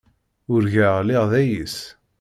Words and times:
Urgaɣ 0.53 0.95
lliɣ 1.01 1.23
d 1.31 1.33
ayis. 1.41 1.77